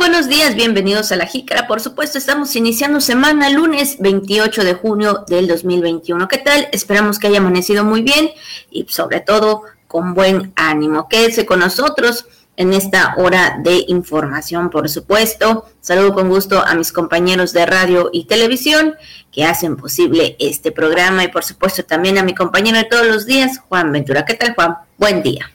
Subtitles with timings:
[0.00, 1.66] buenos días, bienvenidos a la Jícara.
[1.66, 6.26] Por supuesto, estamos iniciando semana lunes 28 de junio del 2021.
[6.26, 6.68] ¿Qué tal?
[6.72, 8.30] Esperamos que haya amanecido muy bien
[8.70, 11.06] y sobre todo con buen ánimo.
[11.06, 12.24] Quédese con nosotros
[12.56, 15.66] en esta hora de información, por supuesto.
[15.82, 18.94] Saludo con gusto a mis compañeros de radio y televisión
[19.30, 23.26] que hacen posible este programa y por supuesto también a mi compañero de todos los
[23.26, 24.24] días, Juan Ventura.
[24.24, 24.76] ¿Qué tal, Juan?
[24.96, 25.50] Buen día.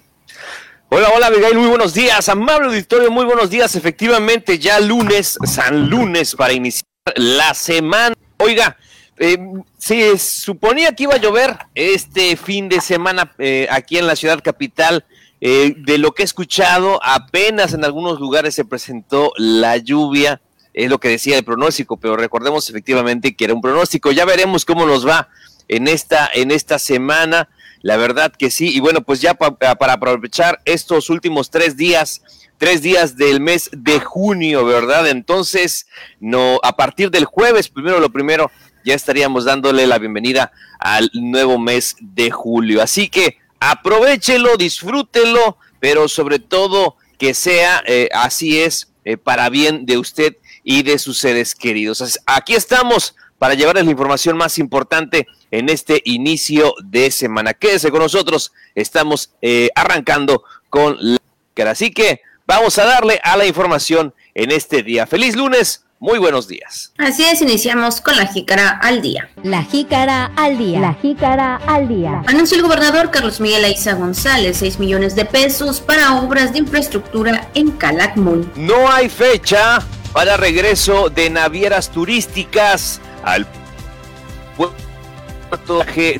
[0.89, 2.29] Hola, hola, Miguel, muy buenos días.
[2.29, 3.75] Amable auditorio, muy buenos días.
[3.75, 6.85] Efectivamente, ya lunes, San Lunes, para iniciar
[7.15, 8.13] la semana.
[8.37, 8.77] Oiga,
[9.17, 9.37] eh,
[9.79, 14.41] se suponía que iba a llover este fin de semana eh, aquí en la ciudad
[14.43, 15.05] capital.
[15.41, 20.41] Eh, de lo que he escuchado, apenas en algunos lugares se presentó la lluvia,
[20.73, 24.11] es lo que decía el pronóstico, pero recordemos efectivamente que era un pronóstico.
[24.11, 25.29] Ya veremos cómo nos va
[25.67, 27.49] en esta, en esta semana.
[27.85, 28.75] La verdad que sí.
[28.75, 32.23] Y bueno, pues ya para aprovechar estos últimos tres días,
[32.57, 35.07] tres días del mes de junio, ¿verdad?
[35.07, 35.85] Entonces,
[36.19, 38.49] no, a partir del jueves, primero lo primero,
[38.83, 42.81] ya estaríamos dándole la bienvenida al nuevo mes de julio.
[42.81, 49.85] Así que aprovechelo, disfrútelo, pero sobre todo que sea, eh, así es, eh, para bien
[49.85, 52.19] de usted y de sus seres queridos.
[52.25, 57.53] Aquí estamos para llevarles la información más importante en este inicio de semana.
[57.53, 61.17] Quédese con nosotros, estamos eh, arrancando con la
[61.63, 65.07] Así que vamos a darle a la información en este día.
[65.07, 66.93] Feliz lunes, muy buenos días.
[66.97, 69.29] Así es, iniciamos con la jícara al día.
[69.41, 70.81] La jícara al día.
[70.81, 72.21] La jícara al día.
[72.27, 77.49] Anunció el gobernador Carlos Miguel Aiza González 6 millones de pesos para obras de infraestructura
[77.53, 78.51] en Calakmul.
[78.55, 83.45] No hay fecha para regreso de navieras turísticas al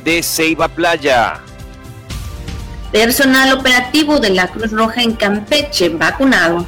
[0.03, 1.39] de Ceiba Playa.
[2.92, 6.67] Personal operativo de la Cruz Roja en Campeche vacunado.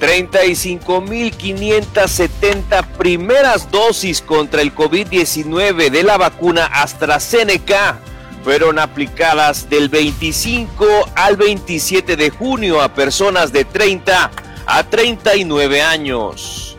[0.00, 8.00] 35.570 primeras dosis contra el COVID-19 de la vacuna AstraZeneca
[8.42, 10.84] fueron aplicadas del 25
[11.14, 14.32] al 27 de junio a personas de 30
[14.66, 16.71] a 39 años.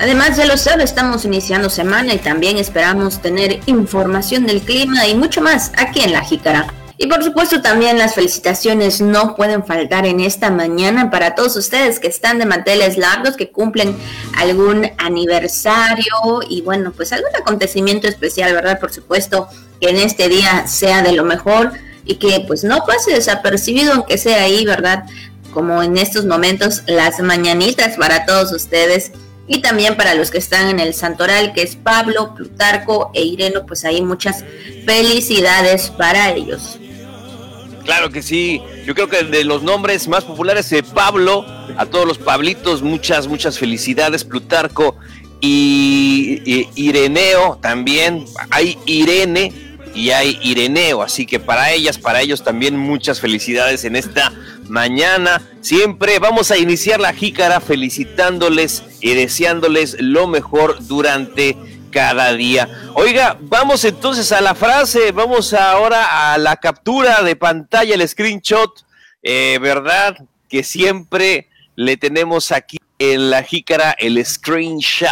[0.00, 5.14] Además, ya lo sabe, estamos iniciando semana y también esperamos tener información del clima y
[5.16, 6.72] mucho más aquí en La Jícara.
[7.00, 12.00] Y por supuesto también las felicitaciones no pueden faltar en esta mañana para todos ustedes
[12.00, 13.96] que están de manteles largos, que cumplen
[14.36, 16.12] algún aniversario
[16.48, 18.80] y bueno, pues algún acontecimiento especial, ¿verdad?
[18.80, 19.48] Por supuesto
[19.80, 21.72] que en este día sea de lo mejor
[22.04, 25.04] y que pues no pase desapercibido aunque sea ahí, ¿verdad?
[25.52, 29.12] Como en estos momentos las mañanitas para todos ustedes
[29.48, 33.64] y también para los que están en el Santoral, que es Pablo, Plutarco e Ireno,
[33.66, 34.44] pues hay muchas
[34.84, 36.78] felicidades para ellos.
[37.84, 42.06] Claro que sí, yo creo que de los nombres más populares de Pablo, a todos
[42.06, 44.96] los Pablitos, muchas, muchas felicidades, Plutarco
[45.40, 49.67] y Ireneo también, hay Irene
[49.98, 54.32] y hay Ireneo, así que para ellas, para ellos también muchas felicidades en esta
[54.68, 55.42] mañana.
[55.60, 61.56] Siempre vamos a iniciar la jícara felicitándoles y deseándoles lo mejor durante
[61.90, 62.68] cada día.
[62.94, 68.70] Oiga, vamos entonces a la frase, vamos ahora a la captura de pantalla, el screenshot,
[69.24, 70.16] eh, ¿verdad?
[70.48, 75.10] Que siempre le tenemos aquí en la jícara el screenshot.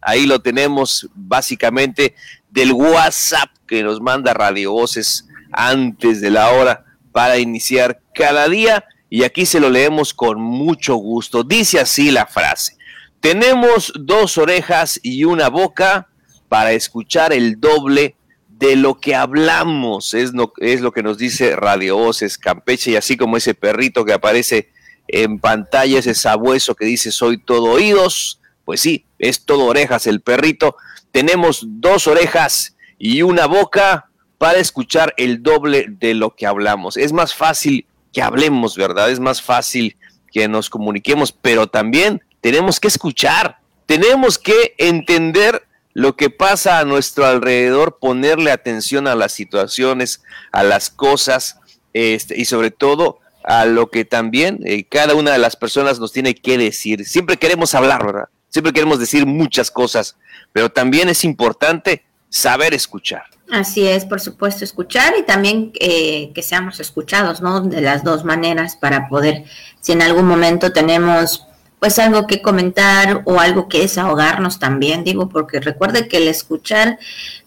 [0.00, 2.16] Ahí lo tenemos básicamente
[2.50, 8.84] del WhatsApp que nos manda Radio Voces antes de la hora para iniciar cada día
[9.08, 11.44] y aquí se lo leemos con mucho gusto.
[11.44, 12.76] Dice así la frase.
[13.20, 16.08] Tenemos dos orejas y una boca
[16.48, 18.16] para escuchar el doble
[18.48, 20.14] de lo que hablamos.
[20.14, 24.04] Es lo, es lo que nos dice Radio Voces Campeche y así como ese perrito
[24.04, 24.70] que aparece
[25.08, 28.40] en pantalla, ese sabueso que dice soy todo oídos.
[28.64, 30.76] Pues sí, es todo orejas el perrito.
[31.12, 36.96] Tenemos dos orejas y una boca para escuchar el doble de lo que hablamos.
[36.96, 39.10] Es más fácil que hablemos, ¿verdad?
[39.10, 39.96] Es más fácil
[40.32, 46.84] que nos comuniquemos, pero también tenemos que escuchar, tenemos que entender lo que pasa a
[46.84, 50.22] nuestro alrededor, ponerle atención a las situaciones,
[50.52, 51.58] a las cosas
[51.94, 56.12] este, y sobre todo a lo que también eh, cada una de las personas nos
[56.12, 57.06] tiene que decir.
[57.06, 58.28] Siempre queremos hablar, ¿verdad?
[58.50, 60.16] Siempre queremos decir muchas cosas,
[60.52, 62.04] pero también es importante
[62.36, 63.24] saber escuchar.
[63.50, 67.60] Así es, por supuesto, escuchar y también eh, que seamos escuchados, ¿no?
[67.60, 69.44] De las dos maneras para poder,
[69.80, 71.46] si en algún momento tenemos
[71.78, 76.98] pues algo que comentar o algo que desahogarnos también, digo, porque recuerde que el escuchar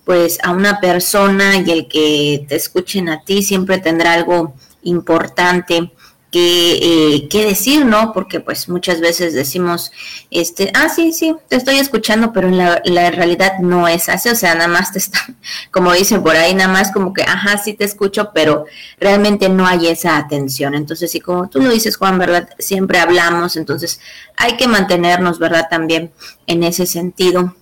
[0.05, 4.53] pues a una persona y el que te escuchen a ti siempre tendrá algo
[4.83, 5.91] importante
[6.31, 8.13] qué, qué decir, ¿no?
[8.13, 9.91] Porque pues muchas veces decimos,
[10.29, 14.29] este, ah, sí, sí, te estoy escuchando, pero en la, la realidad no es así,
[14.29, 15.37] o sea, nada más te están,
[15.71, 18.65] como dicen por ahí, nada más como que, ajá, sí te escucho, pero
[18.99, 20.75] realmente no hay esa atención.
[20.75, 22.49] Entonces, sí, como tú lo dices, Juan, ¿verdad?
[22.59, 23.99] Siempre hablamos, entonces
[24.37, 25.67] hay que mantenernos, ¿verdad?
[25.69, 26.11] También
[26.47, 27.55] en ese sentido,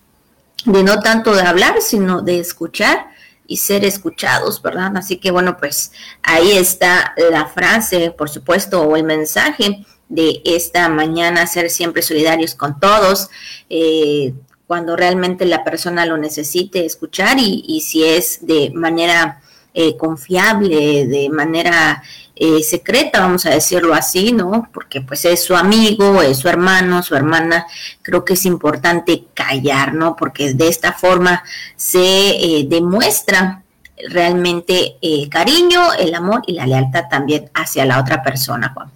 [0.65, 3.16] de no tanto de hablar, sino de escuchar
[3.47, 4.95] y ser escuchados, ¿verdad?
[4.97, 5.91] Así que bueno, pues
[6.21, 12.55] ahí está la frase, por supuesto, o el mensaje de esta mañana, ser siempre solidarios
[12.55, 13.29] con todos,
[13.69, 14.33] eh,
[14.67, 19.41] cuando realmente la persona lo necesite escuchar y, si es de manera
[19.73, 22.03] eh, confiable, de manera
[22.39, 24.69] eh, secreta, vamos a decirlo así, ¿no?
[24.73, 27.65] Porque pues es su amigo, es su hermano, su hermana,
[28.01, 30.15] creo que es importante callar, ¿no?
[30.15, 31.43] Porque de esta forma
[31.75, 33.63] se eh, demuestra
[34.09, 38.91] realmente el cariño, el amor y la lealtad también hacia la otra persona, Juan.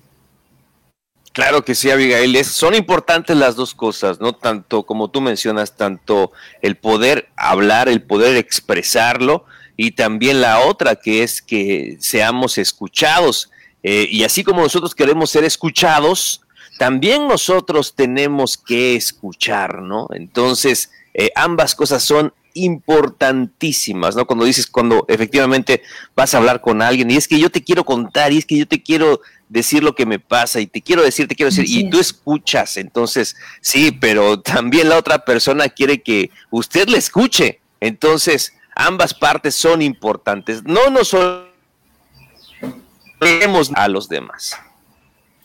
[1.33, 2.43] Claro que sí, Abigail.
[2.43, 4.33] son importantes las dos cosas, ¿no?
[4.33, 9.45] Tanto como tú mencionas, tanto el poder hablar, el poder expresarlo,
[9.77, 13.50] y también la otra que es que seamos escuchados.
[13.83, 16.41] Eh, y así como nosotros queremos ser escuchados,
[16.77, 20.07] también nosotros tenemos que escuchar, ¿no?
[20.13, 24.25] Entonces, eh, ambas cosas son importantísimas, ¿no?
[24.25, 25.81] Cuando dices, cuando efectivamente
[26.15, 28.57] vas a hablar con alguien y es que yo te quiero contar y es que
[28.57, 31.65] yo te quiero decir lo que me pasa y te quiero decir, te quiero decir,
[31.67, 37.59] y tú escuchas, entonces, sí, pero también la otra persona quiere que usted le escuche.
[37.79, 40.63] Entonces, ambas partes son importantes.
[40.63, 41.13] No nos
[43.19, 44.56] olvidemos a los demás.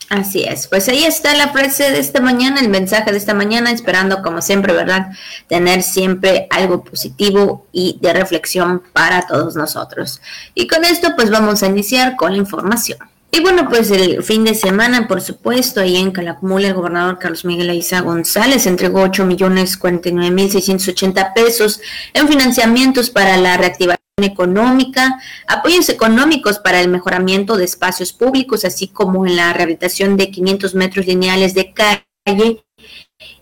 [0.09, 3.71] Así es, pues ahí está la frase de esta mañana, el mensaje de esta mañana,
[3.71, 5.07] esperando como siempre, ¿verdad?
[5.47, 10.21] Tener siempre algo positivo y de reflexión para todos nosotros.
[10.55, 12.99] Y con esto pues vamos a iniciar con la información.
[13.29, 17.45] Y bueno, pues el fin de semana, por supuesto, ahí en Calakmul, el gobernador Carlos
[17.45, 21.81] Miguel Aiza González entregó 8 millones 49 mil 680 pesos
[22.13, 28.87] en financiamientos para la reactivación económica, apoyos económicos para el mejoramiento de espacios públicos, así
[28.87, 32.63] como en la rehabilitación de 500 metros lineales de calle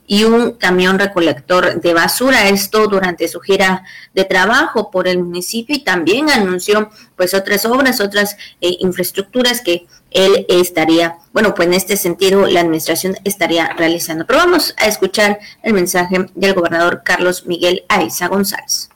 [0.07, 2.49] y un camión recolector de basura.
[2.49, 8.01] Esto durante su gira de trabajo por el municipio y también anunció pues otras obras,
[8.01, 14.25] otras eh, infraestructuras que él estaría, bueno, pues en este sentido la administración estaría realizando.
[14.25, 18.89] Pero vamos a escuchar el mensaje del gobernador Carlos Miguel Aiza González.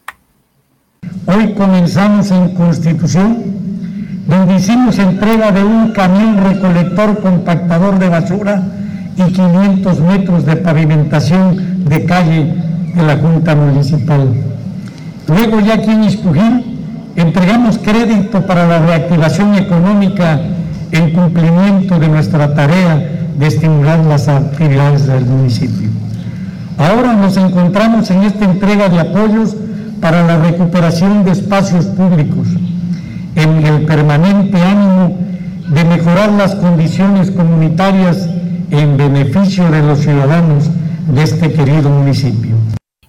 [1.26, 8.79] Hoy comenzamos en Constitución, donde hicimos entrega de un camión recolector compactador de basura
[9.28, 12.54] y 500 metros de pavimentación de calle
[12.96, 14.30] de la Junta Municipal.
[15.28, 16.64] Luego ya aquí en Ispujín
[17.16, 20.40] entregamos crédito para la reactivación económica
[20.92, 25.90] en cumplimiento de nuestra tarea de estimular las actividades del municipio.
[26.78, 29.56] Ahora nos encontramos en esta entrega de apoyos
[30.00, 32.48] para la recuperación de espacios públicos,
[33.36, 35.18] en el permanente ánimo
[35.74, 38.30] de mejorar las condiciones comunitarias
[38.72, 40.70] en beneficio de los ciudadanos
[41.08, 42.49] de este querido municipio.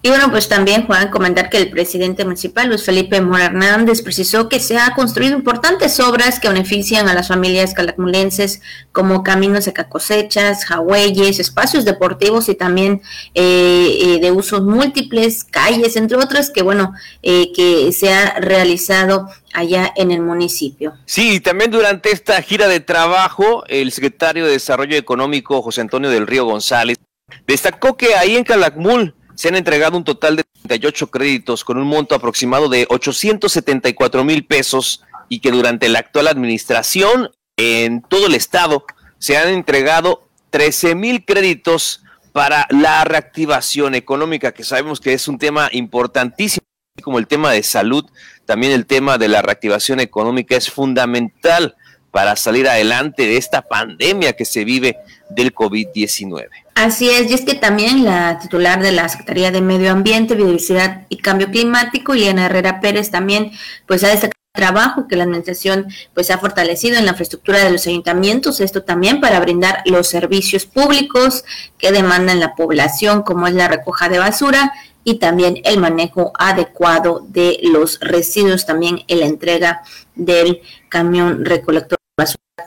[0.03, 4.49] Y bueno, pues también, Juan, comentar que el presidente municipal, Luis Felipe Mora Hernández, precisó
[4.49, 8.61] que se han construido importantes obras que benefician a las familias calakmulenses,
[8.91, 13.01] como caminos de cosechas, jagüeyes, espacios deportivos y también
[13.35, 19.27] eh, eh, de usos múltiples, calles, entre otras, que bueno, eh, que se ha realizado
[19.53, 20.93] allá en el municipio.
[21.05, 26.25] Sí, también durante esta gira de trabajo, el secretario de Desarrollo Económico, José Antonio del
[26.25, 26.97] Río González,
[27.45, 31.87] destacó que ahí en Calakmul, se han entregado un total de 38 créditos con un
[31.87, 38.35] monto aproximado de 874 mil pesos y que durante la actual administración en todo el
[38.35, 38.85] estado
[39.17, 45.39] se han entregado 13 mil créditos para la reactivación económica, que sabemos que es un
[45.39, 46.63] tema importantísimo,
[47.01, 48.05] como el tema de salud,
[48.45, 51.75] también el tema de la reactivación económica es fundamental
[52.11, 54.97] para salir adelante de esta pandemia que se vive
[55.31, 56.60] del COVID-19.
[56.75, 61.05] Así es, y es que también la titular de la Secretaría de Medio Ambiente, Biodiversidad
[61.09, 63.51] y Cambio Climático, Ileana Herrera Pérez, también
[63.85, 67.71] pues ha destacado el trabajo que la administración pues ha fortalecido en la infraestructura de
[67.71, 71.43] los ayuntamientos, esto también para brindar los servicios públicos
[71.77, 74.73] que demandan la población, como es la recoja de basura
[75.03, 79.81] y también el manejo adecuado de los residuos, también en la entrega
[80.15, 82.00] del camión recolector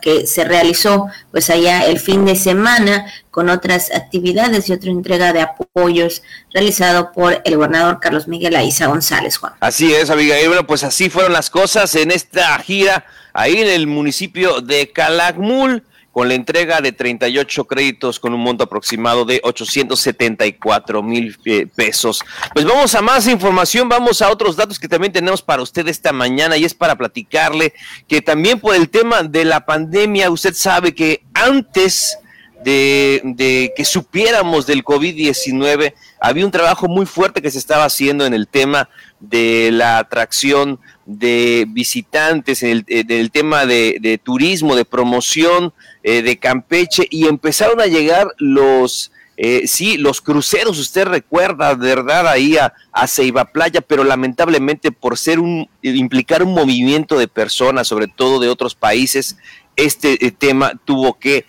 [0.02, 5.32] que se realizó pues allá el fin de semana con otras actividades y otra entrega
[5.32, 9.54] de apoyos realizado por el gobernador Carlos Miguel Aiza González Juan.
[9.61, 13.87] Así es, Abigail, bueno, pues así fueron las cosas en esta gira ahí en el
[13.87, 15.84] municipio de Calakmul
[16.14, 22.23] con la entrega de 38 créditos con un monto aproximado de 874 mil eh, pesos.
[22.54, 26.12] Pues vamos a más información, vamos a otros datos que también tenemos para usted esta
[26.12, 27.75] mañana y es para platicarle
[28.06, 32.16] que también por el tema de la pandemia, usted sabe que antes
[32.64, 38.35] de, que supiéramos del COVID-19, había un trabajo muy fuerte que se estaba haciendo en
[38.35, 38.88] el tema
[39.21, 45.73] de la atracción de visitantes, en el, tema de, turismo, de promoción
[46.06, 52.28] eh, de Campeche, y empezaron a llegar los, eh, sí, los cruceros, usted recuerda, verdad,
[52.28, 57.88] ahí a, a Ceiba Playa, pero lamentablemente por ser un, implicar un movimiento de personas,
[57.88, 59.38] sobre todo de otros países,
[59.76, 61.46] este eh, tema tuvo que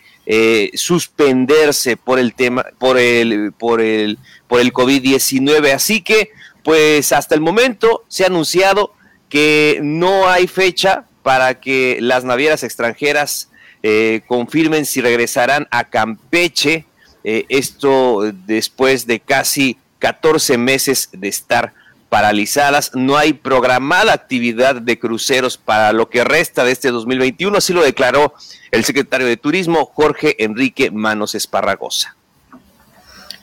[0.74, 5.72] suspenderse por el tema, por el, por el, por el COVID-19.
[5.72, 6.30] Así que,
[6.64, 8.94] pues hasta el momento se ha anunciado
[9.28, 13.50] que no hay fecha para que las navieras extranjeras
[13.88, 16.88] eh, confirmen si regresarán a Campeche,
[17.24, 21.72] eh, esto después de casi 14 meses de estar
[22.10, 22.96] paralizadas.
[22.96, 27.84] No hay programada actividad de cruceros para lo que resta de este 2021, así lo
[27.84, 28.34] declaró
[28.72, 32.16] el secretario de Turismo, Jorge Enrique Manos Esparragosa.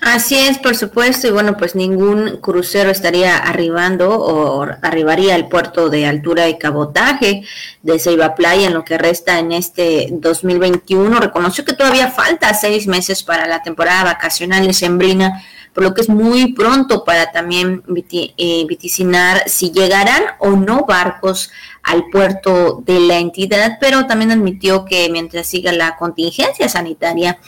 [0.05, 5.91] Así es, por supuesto, y bueno, pues ningún crucero estaría arribando o arribaría al puerto
[5.91, 7.45] de altura y cabotaje
[7.83, 11.21] de Ceiba Playa en lo que resta en este 2021.
[11.21, 15.41] Reconoció que todavía falta seis meses para la temporada vacacional de Sembrina
[15.73, 21.51] por lo que es muy pronto para también eh, viticinar si llegarán o no barcos
[21.83, 27.39] al puerto de la entidad, pero también admitió que mientras siga la contingencia sanitaria,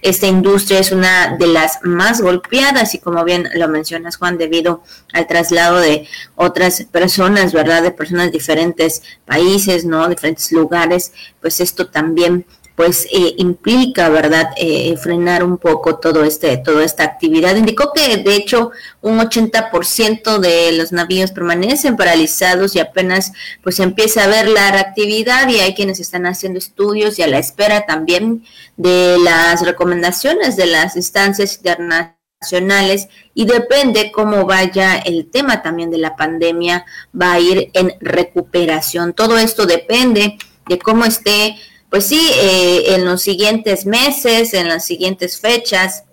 [0.00, 4.82] esta industria es una de las más golpeadas y como bien lo mencionas Juan, debido
[5.12, 7.82] al traslado de otras personas, ¿verdad?
[7.82, 10.08] De personas de diferentes países, ¿no?
[10.08, 12.46] Diferentes lugares, pues esto también
[12.82, 17.54] pues eh, implica, ¿verdad?, eh, frenar un poco todo este, toda esta actividad.
[17.54, 24.24] Indicó que de hecho un 80% de los navíos permanecen paralizados y apenas pues empieza
[24.24, 28.42] a ver la reactividad y hay quienes están haciendo estudios y a la espera también
[28.76, 35.98] de las recomendaciones de las instancias internacionales y depende cómo vaya el tema también de
[35.98, 36.84] la pandemia,
[37.14, 39.12] va a ir en recuperación.
[39.12, 40.36] Todo esto depende
[40.66, 41.56] de cómo esté
[41.92, 46.04] pues sí, eh, en los siguientes meses, en las siguientes fechas,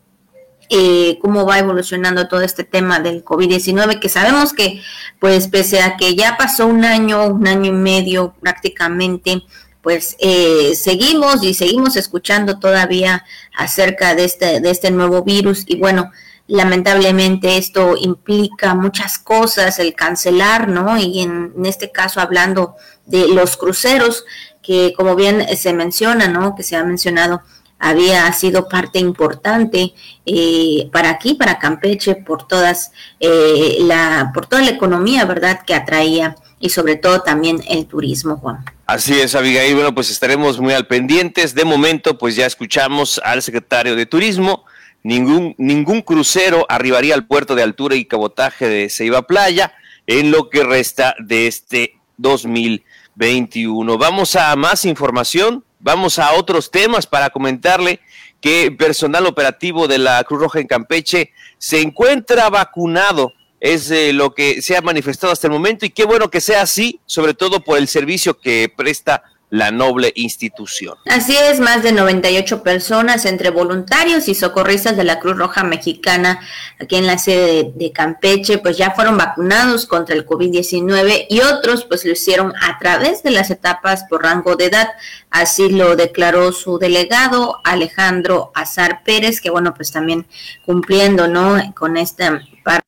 [0.67, 4.81] eh, cómo va evolucionando todo este tema del COVID-19, que sabemos que,
[5.21, 9.43] pues, pese a que ya pasó un año, un año y medio prácticamente,
[9.81, 13.24] pues eh, seguimos y seguimos escuchando todavía
[13.55, 16.12] acerca de este, de este nuevo virus y bueno,
[16.48, 20.98] lamentablemente esto implica muchas cosas, el cancelar, ¿no?
[20.98, 24.25] Y en, en este caso hablando de los cruceros,
[24.62, 26.56] que como bien se menciona, ¿no?
[26.56, 27.42] Que se ha mencionado,
[27.80, 29.94] había sido parte importante
[30.25, 35.62] eh, para aquí, para Campeche, por todas eh, la, por toda la economía, ¿verdad?
[35.66, 38.66] Que atraía y sobre todo también el turismo, Juan.
[38.86, 39.75] Así es, Abigail.
[39.75, 41.56] Bueno, pues estaremos muy al pendientes.
[41.56, 44.66] De momento, pues ya escuchamos al secretario de Turismo.
[45.01, 49.72] Ningún, ningún crucero arribaría al puerto de altura y cabotaje de Ceiba Playa
[50.08, 52.88] en lo que resta de este 2020.
[53.16, 53.98] 21.
[53.98, 58.00] Vamos a más información, vamos a otros temas para comentarle
[58.42, 63.34] que personal operativo de la Cruz Roja en Campeche se encuentra vacunado.
[63.60, 66.62] Es eh, lo que se ha manifestado hasta el momento y qué bueno que sea
[66.62, 70.96] así, sobre todo por el servicio que presta la noble institución.
[71.06, 76.39] Así es, más de 98 personas entre voluntarios y socorristas de la Cruz Roja Mexicana
[76.79, 81.86] aquí en la sede de, Campeche, pues ya fueron vacunados contra el COVID-19 y otros
[81.86, 84.89] pues lo hicieron a través de las etapas por rango de edad.
[85.32, 90.27] Así lo declaró su delegado Alejandro Azar Pérez, que bueno, pues también
[90.65, 91.58] cumpliendo, ¿no?
[91.75, 92.86] Con esta parte,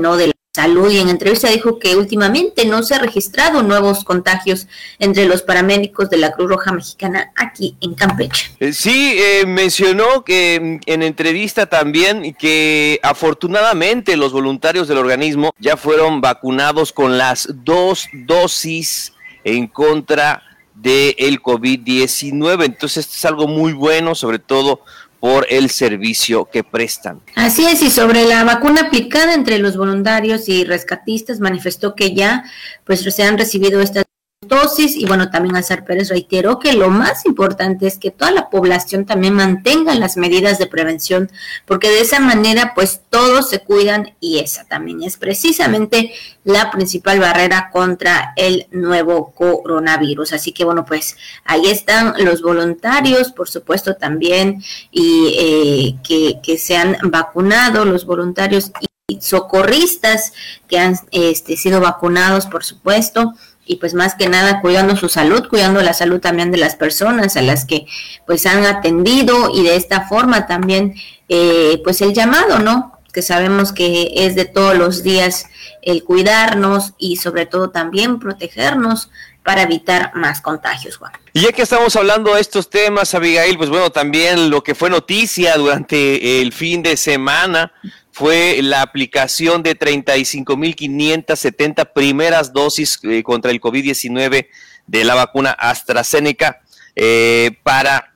[0.00, 0.16] ¿no?
[0.16, 4.68] De Salud y en entrevista dijo que últimamente no se ha registrado nuevos contagios
[5.00, 8.52] entre los paramédicos de la Cruz Roja Mexicana aquí en Campeche.
[8.60, 15.52] Eh, sí, eh, mencionó que mm, en entrevista también que afortunadamente los voluntarios del organismo
[15.58, 20.40] ya fueron vacunados con las dos dosis en contra
[20.76, 22.64] del COVID-19.
[22.64, 24.82] Entonces es algo muy bueno, sobre todo
[25.24, 27.22] por el servicio que prestan.
[27.34, 32.44] Así es, y sobre la vacuna aplicada entre los voluntarios y rescatistas, manifestó que ya
[32.84, 34.04] pues se han recibido estas
[34.48, 38.50] dosis y bueno, también Azar Pérez reiteró que lo más importante es que toda la
[38.50, 41.30] población también mantenga las medidas de prevención
[41.66, 46.12] porque de esa manera pues todos se cuidan y esa también es precisamente
[46.44, 50.34] la principal barrera contra el nuevo coronavirus.
[50.34, 56.58] Así que bueno, pues ahí están los voluntarios, por supuesto también, y eh, que, que
[56.58, 58.72] se han vacunado, los voluntarios
[59.06, 60.32] y socorristas
[60.68, 63.34] que han este, sido vacunados, por supuesto
[63.66, 67.36] y pues más que nada cuidando su salud, cuidando la salud también de las personas
[67.36, 67.86] a las que
[68.26, 70.94] pues han atendido y de esta forma también
[71.28, 72.98] eh, pues el llamado, ¿no?
[73.12, 75.46] Que sabemos que es de todos los días
[75.82, 79.10] el cuidarnos y sobre todo también protegernos
[79.44, 81.12] para evitar más contagios, Juan.
[81.34, 84.88] Y ya que estamos hablando de estos temas, Abigail, pues bueno, también lo que fue
[84.88, 87.72] noticia durante el fin de semana
[88.14, 94.46] fue la aplicación de 35.570 primeras dosis eh, contra el COVID-19
[94.86, 96.62] de la vacuna AstraZeneca
[96.94, 98.14] eh, para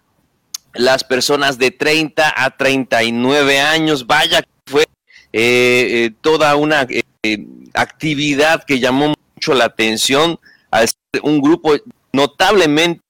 [0.72, 4.06] las personas de 30 a 39 años.
[4.06, 4.86] Vaya, fue
[5.32, 6.86] eh, toda una
[7.74, 10.38] actividad que llamó mucho la atención
[10.70, 11.74] al ser un grupo
[12.12, 13.02] notablemente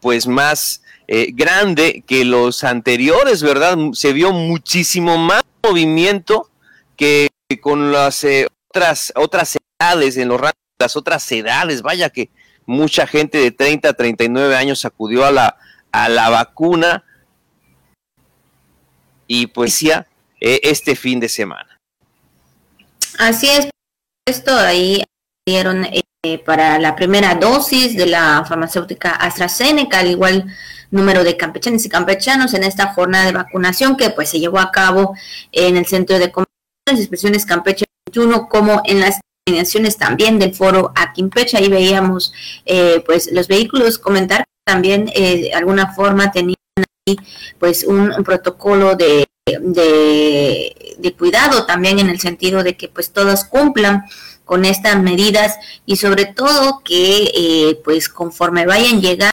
[0.00, 3.78] pues más eh, grande que los anteriores, ¿verdad?
[3.94, 6.50] Se vio muchísimo más movimiento
[6.96, 7.28] que
[7.62, 10.38] con las eh, otras, otras edades, en los
[10.78, 11.80] las otras edades.
[11.80, 12.28] Vaya que
[12.66, 15.56] mucha gente de 30 a 39 años acudió a la,
[15.92, 17.02] a la vacuna
[19.26, 20.06] y pues ya
[20.40, 21.80] eh, este fin de semana.
[23.18, 23.70] Así es,
[24.26, 25.02] esto ahí
[25.46, 25.86] dieron
[26.44, 30.44] para la primera dosis de la farmacéutica AstraZeneca, al igual
[30.90, 34.70] número de campechanos y campechanos en esta jornada de vacunación que pues se llevó a
[34.70, 35.14] cabo
[35.52, 40.54] en el Centro de Convenciones y Expresiones Campeche 21 como en las terminaciones también del
[40.54, 41.58] foro Aquimpecha.
[41.58, 42.32] Ahí veíamos
[42.64, 47.16] eh, pues los vehículos comentar también eh, de alguna forma tenían ahí
[47.58, 54.04] pues un, protocolo de, de, cuidado también en el sentido de que pues todos cumplan
[54.44, 59.32] con estas medidas y sobre todo que eh, pues conforme vayan llegando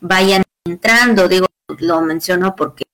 [0.00, 1.46] vayan entrando, digo,
[1.78, 2.84] lo menciono porque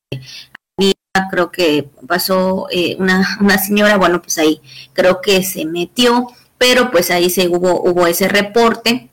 [1.31, 4.61] creo que pasó eh, una, una señora, bueno, pues ahí
[4.93, 9.11] creo que se metió, pero pues ahí se hubo, hubo ese reporte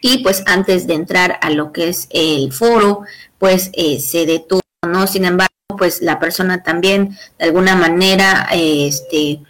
[0.00, 3.02] y pues antes de entrar a lo que es el foro,
[3.38, 5.06] pues eh, se detuvo, ¿no?
[5.06, 9.40] Sin embargo, pues la persona también de alguna manera, este,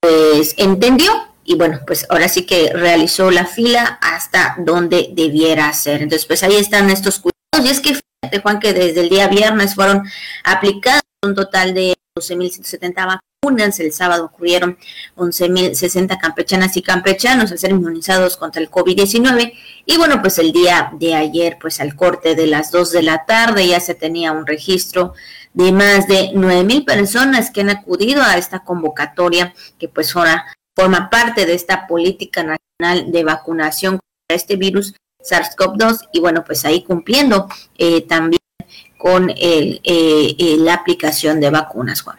[0.00, 1.10] pues entendió
[1.44, 6.02] y bueno, pues ahora sí que realizó la fila hasta donde debiera ser.
[6.02, 9.28] Entonces, pues ahí están estos cuidados y es que fíjate, Juan, que desde el día
[9.28, 10.02] viernes fueron
[10.42, 13.80] aplicadas un total de 12.170 vacunas.
[13.80, 14.78] El sábado ocurrieron
[15.16, 19.52] 11.060 campechanas y campechanos a ser inmunizados contra el COVID-19.
[19.86, 23.24] Y bueno, pues el día de ayer, pues al corte de las 2 de la
[23.26, 25.12] tarde, ya se tenía un registro
[25.52, 31.10] de más de 9.000 personas que han acudido a esta convocatoria, que pues ahora forma
[31.10, 36.82] parte de esta política nacional de vacunación contra este virus SARS-CoV-2 y bueno, pues ahí
[36.82, 38.40] cumpliendo eh, también
[38.98, 42.16] con el, eh, eh, la aplicación de vacunas, Juan.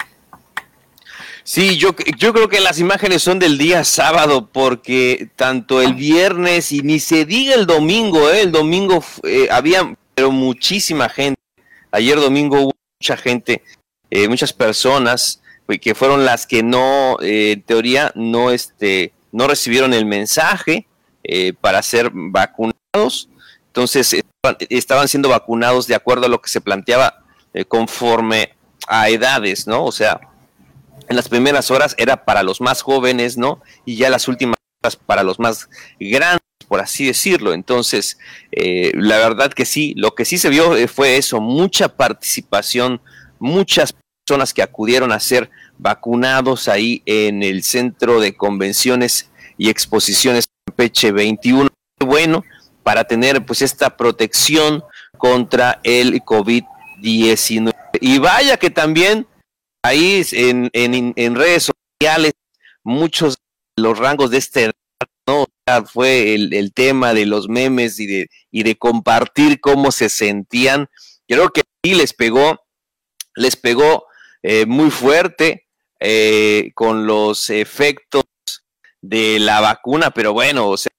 [1.43, 6.71] Sí, yo, yo creo que las imágenes son del día sábado, porque tanto el viernes
[6.71, 9.03] y ni se diga el domingo, el domingo
[9.51, 11.39] había pero muchísima gente.
[11.91, 13.61] Ayer domingo hubo mucha gente,
[14.27, 15.41] muchas personas
[15.81, 20.87] que fueron las que no, en teoría, no, este, no recibieron el mensaje
[21.61, 22.85] para ser vacunadas
[23.67, 24.23] entonces
[24.69, 28.55] estaban siendo vacunados de acuerdo a lo que se planteaba eh, conforme
[28.88, 29.84] a edades, ¿no?
[29.84, 30.19] O sea,
[31.08, 33.62] en las primeras horas era para los más jóvenes, ¿no?
[33.86, 37.53] Y ya las últimas horas para los más grandes, por así decirlo.
[37.53, 38.17] Entonces,
[38.51, 43.01] eh, la verdad que sí, lo que sí se vio eh, fue eso, mucha participación,
[43.39, 43.93] muchas
[44.25, 51.12] personas que acudieron a ser vacunados ahí en el centro de convenciones y exposiciones Peche
[51.12, 51.69] 21.
[51.99, 52.43] Bueno,
[52.86, 54.84] para tener pues esta protección
[55.17, 57.74] contra el COVID-19.
[58.00, 59.26] Y vaya que también
[59.82, 62.34] ahí en, en, redes sociales
[62.84, 63.38] muchos
[63.76, 64.71] de los rangos de este
[65.26, 65.48] ¿no?
[65.91, 70.88] fue el, tema de los memes y de, y de compartir cómo se sentían.
[71.28, 72.60] Creo que sí les pegó,
[73.36, 74.06] les pegó
[74.43, 75.65] eh, muy fuerte
[76.00, 78.26] eh, con los efectos
[79.02, 80.91] de la vacuna, pero bueno, o sea,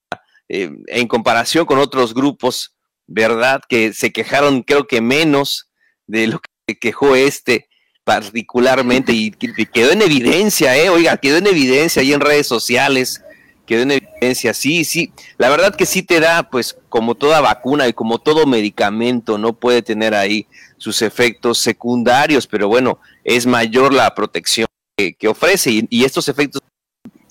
[0.48, 2.74] eh, en comparación con otros grupos,
[3.06, 3.62] ¿verdad?
[3.68, 5.68] Que se quejaron creo que menos
[6.06, 7.68] de lo que quejó este
[8.04, 10.90] particularmente y, quedó en evidencia, ¿eh?
[10.90, 13.22] Oiga, quedó en evidencia ahí en redes sociales
[13.66, 14.54] quedó en evidencia.
[14.54, 18.46] Sí, sí, la verdad que sí te da, pues como toda vacuna y como todo
[18.46, 20.46] medicamento, no puede tener ahí
[20.78, 26.62] sus efectos secundarios, pero bueno, es mayor la protección que, ofrece y, estos efectos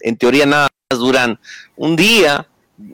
[0.01, 1.39] en teoría nada más duran
[1.75, 2.47] un día,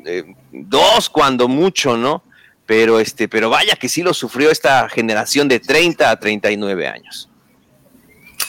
[0.05, 2.23] eh, dos cuando mucho, ¿no?
[2.65, 7.29] Pero este, pero vaya que sí lo sufrió esta generación de 30 a 39 años.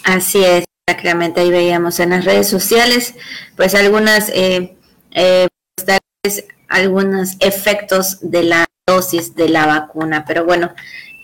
[0.04, 1.40] Así es, exactamente.
[1.40, 3.14] Ahí veíamos en las redes sociales,
[3.56, 4.76] pues algunas, eh,
[5.12, 5.48] eh,
[6.22, 10.24] pues, algunos efectos de la dosis de la vacuna.
[10.26, 10.72] Pero bueno,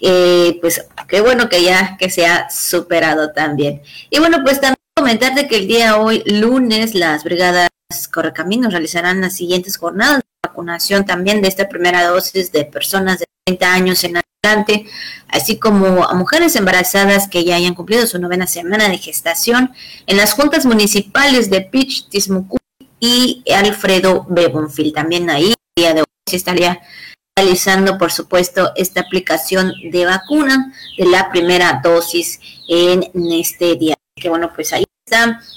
[0.00, 3.82] eh, pues qué bueno que ya que se ha superado también.
[4.10, 7.68] Y bueno, pues también comentar de que el día hoy, lunes, las brigadas
[8.12, 13.24] Correcaminos realizarán las siguientes jornadas de vacunación también de esta primera dosis de personas de
[13.46, 14.84] 30 años en adelante,
[15.28, 19.72] así como a mujeres embarazadas que ya hayan cumplido su novena semana de gestación
[20.06, 22.58] en las juntas municipales de Pich, Tismucu
[23.00, 24.92] y Alfredo Bebonfield.
[24.92, 26.82] También ahí, el día de hoy, se estaría
[27.34, 33.94] realizando, por supuesto, esta aplicación de vacuna de la primera dosis en este día.
[34.14, 34.84] Que bueno, pues ahí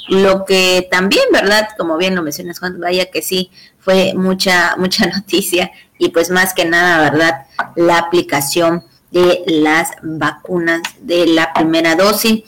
[0.07, 1.69] lo que también, ¿verdad?
[1.77, 6.53] Como bien lo mencionas, Juan, vaya que sí, fue mucha, mucha noticia y pues más
[6.53, 7.45] que nada, ¿verdad?
[7.75, 12.43] La aplicación de las vacunas de la primera dosis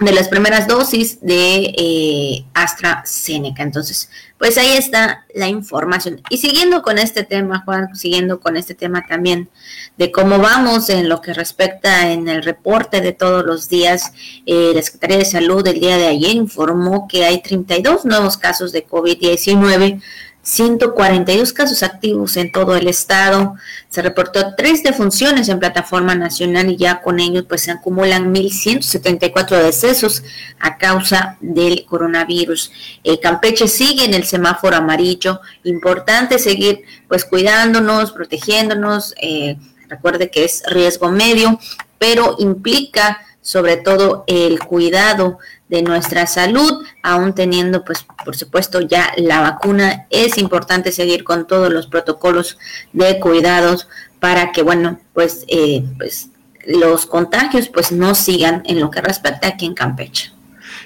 [0.00, 3.62] de las primeras dosis de eh, AstraZeneca.
[3.64, 4.08] Entonces,
[4.38, 6.22] pues ahí está la información.
[6.30, 9.48] Y siguiendo con este tema, Juan, siguiendo con este tema también
[9.96, 14.12] de cómo vamos en lo que respecta en el reporte de todos los días,
[14.46, 18.70] eh, la Secretaría de Salud el día de ayer informó que hay 32 nuevos casos
[18.70, 20.00] de COVID-19
[20.48, 23.56] 142 casos activos en todo el estado.
[23.90, 29.62] Se reportó tres defunciones en plataforma nacional y ya con ellos pues se acumulan 1.174
[29.62, 30.22] decesos
[30.58, 32.72] a causa del coronavirus.
[33.04, 35.42] El Campeche sigue en el semáforo amarillo.
[35.64, 39.14] Importante seguir pues cuidándonos, protegiéndonos.
[39.20, 39.58] Eh,
[39.90, 41.60] recuerde que es riesgo medio,
[41.98, 49.12] pero implica sobre todo el cuidado de nuestra salud, aún teniendo, pues, por supuesto, ya
[49.16, 52.58] la vacuna, es importante seguir con todos los protocolos
[52.92, 56.28] de cuidados para que, bueno, pues, eh, pues
[56.66, 60.32] los contagios, pues, no sigan en lo que respecta aquí en Campeche.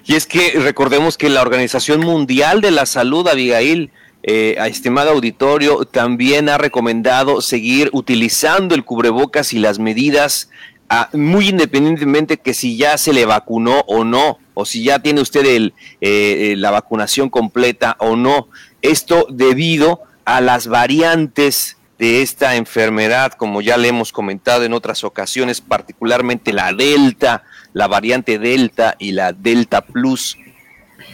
[0.04, 3.90] Y es que recordemos que la Organización Mundial de la Salud, Abigail,
[4.24, 10.48] eh, estimado auditorio, también ha recomendado seguir utilizando el cubrebocas y las medidas
[11.12, 15.46] muy independientemente que si ya se le vacunó o no, o si ya tiene usted
[15.46, 18.48] el, eh, eh, la vacunación completa o no.
[18.82, 25.04] Esto debido a las variantes de esta enfermedad, como ya le hemos comentado en otras
[25.04, 30.36] ocasiones, particularmente la Delta, la variante Delta y la Delta Plus,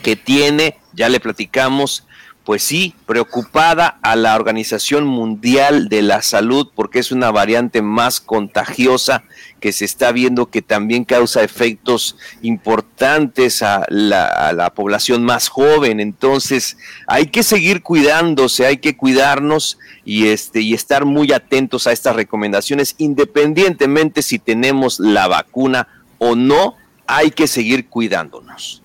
[0.02, 2.06] que tiene, ya le platicamos,
[2.48, 8.20] pues sí, preocupada a la Organización Mundial de la Salud porque es una variante más
[8.20, 9.22] contagiosa
[9.60, 16.00] que se está viendo que también causa efectos importantes a la, población más joven.
[16.00, 21.92] Entonces hay que seguir cuidándose, hay que cuidarnos y, este, y estar muy atentos a
[21.92, 28.82] estas recomendaciones, independientemente si tenemos la vacuna o no, hay que seguir cuidándonos.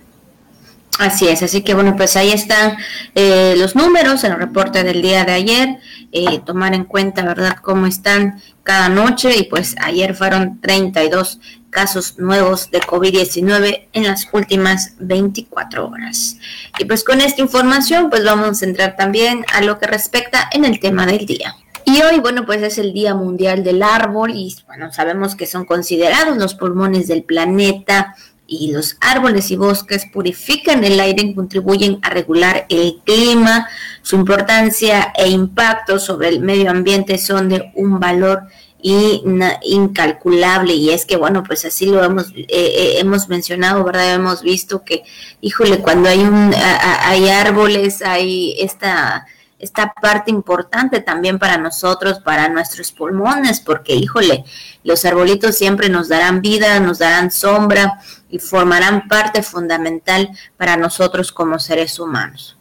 [0.99, 2.77] Así es, así que bueno, pues ahí están
[3.15, 5.79] eh, los números en el reporte del día de ayer,
[6.12, 11.39] eh, tomar en cuenta, ¿verdad?, cómo están cada noche y pues ayer fueron 32
[11.71, 16.38] casos nuevos de COVID-19 en las últimas 24 horas.
[16.77, 20.63] Y pues con esta información pues vamos a entrar también a lo que respecta en
[20.63, 21.56] el tema del día.
[21.86, 25.65] Y hoy, bueno, pues es el Día Mundial del Árbol y bueno, sabemos que son
[25.65, 28.15] considerados los pulmones del planeta
[28.59, 33.67] y los árboles y bosques purifican el aire y contribuyen a regular el clima.
[34.01, 38.43] Su importancia e impacto sobre el medio ambiente son de un valor
[38.83, 44.41] incalculable y es que bueno pues así lo hemos eh, eh, hemos mencionado verdad hemos
[44.41, 45.03] visto que
[45.39, 49.25] híjole cuando hay un hay árboles hay esta
[49.63, 54.43] esta parte importante también para nosotros, para nuestros pulmones, porque híjole,
[54.84, 57.99] los arbolitos siempre nos darán vida, nos darán sombra
[58.30, 62.58] y formarán parte fundamental para nosotros como seres humanos.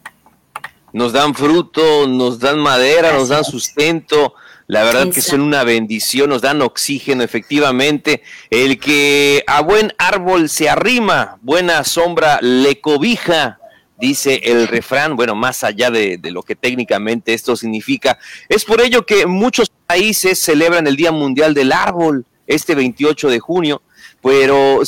[0.93, 4.35] Nos dan fruto, nos dan madera, nos dan sustento,
[4.67, 8.23] la verdad que son una bendición, nos dan oxígeno efectivamente.
[8.49, 13.59] El que a buen árbol se arrima, buena sombra le cobija,
[14.03, 18.19] dice el refrán, bueno, más allá de, lo que técnicamente esto significa.
[18.49, 23.39] Es por ello que muchos países celebran el Día Mundial del Árbol este 28 de
[23.39, 23.81] junio,
[24.21, 24.81] pero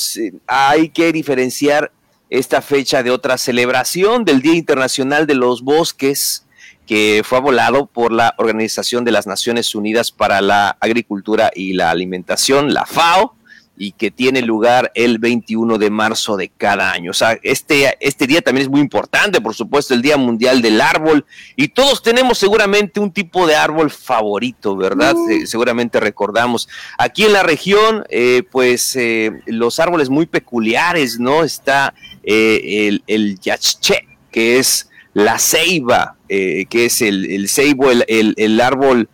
[0.48, 1.94] hay que diferenciar
[2.30, 6.46] esta fecha de otra celebración del Día Internacional de los Bosques,
[6.86, 11.90] que fue abolado por la Organización de las Naciones Unidas para la Agricultura y la
[11.90, 13.38] Alimentación, la FAO,
[13.78, 17.12] y que tiene lugar el 21 de marzo de cada año.
[17.12, 20.82] O sea, este, este día también es muy importante, por supuesto, el Día Mundial del
[20.82, 25.16] Árbol, y todos tenemos seguramente un tipo de árbol favorito, ¿verdad?
[25.16, 25.46] Mm.
[25.46, 26.70] seguramente recordamos.
[26.98, 31.44] Aquí en la región, eh, pues eh, los árboles muy peculiares, ¿no?
[31.44, 38.04] Está eh, el, el yaché, que es la ceiba, que es el, el ceibo, el,
[38.36, 39.08] el árbol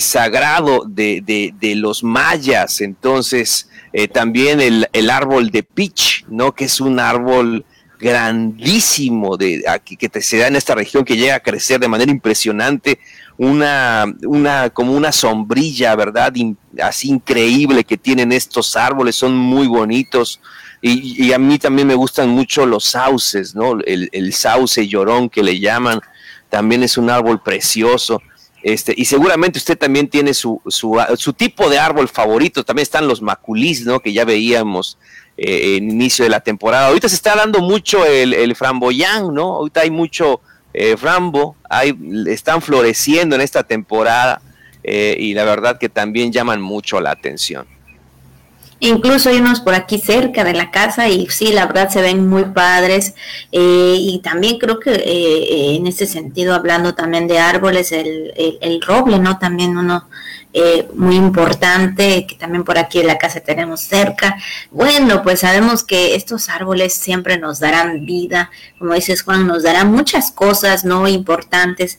[0.00, 2.80] sagrado de, de, de los mayas.
[2.80, 6.52] Entonces, eh, también el, el, árbol de pitch, ¿no?
[6.52, 7.64] Que es un árbol
[7.98, 12.10] grandísimo de aquí que se da en esta región que llega a crecer de manera
[12.10, 12.98] impresionante,
[13.36, 16.32] una, una como una sombrilla, ¿verdad?
[16.82, 20.40] así increíble que tienen estos árboles, son muy bonitos.
[20.82, 23.78] Y, y, a mí también me gustan mucho los sauces, ¿no?
[23.84, 26.00] El, el sauce llorón que le llaman,
[26.48, 28.22] también es un árbol precioso.
[28.62, 32.64] Este, y seguramente usted también tiene su, su, tipo de árbol favorito.
[32.64, 34.00] También están los maculís, ¿no?
[34.00, 34.98] Que ya veíamos
[35.36, 36.88] eh, en inicio de la temporada.
[36.88, 39.56] Ahorita se está dando mucho el, el framboyán, ¿no?
[39.56, 40.40] Ahorita hay mucho
[40.72, 41.96] eh, frambo, hay,
[42.28, 44.40] están floreciendo en esta temporada
[44.84, 47.66] eh, y la verdad que también llaman mucho la atención.
[48.82, 52.26] Incluso hay unos por aquí cerca de la casa y sí, la verdad se ven
[52.26, 53.14] muy padres.
[53.52, 58.80] Eh, y también creo que eh, en ese sentido, hablando también de árboles, el, el,
[58.80, 59.38] roble, ¿no?
[59.38, 60.08] También uno
[60.54, 64.38] eh, muy importante, que también por aquí en la casa tenemos cerca.
[64.70, 69.92] Bueno, pues sabemos que estos árboles siempre nos darán vida, como dices Juan, nos darán
[69.92, 71.06] muchas cosas, ¿no?
[71.06, 71.98] Importantes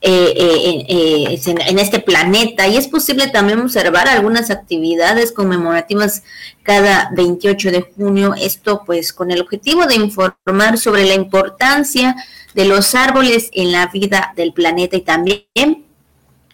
[0.00, 2.68] eh, eh, eh en, este planeta.
[2.68, 6.22] Y es posible también observar algunas actividades conmemorativas
[6.62, 12.14] cada 28 de junio, esto pues con el objetivo de informar sobre la importancia
[12.54, 15.84] de los árboles en la vida del planeta y también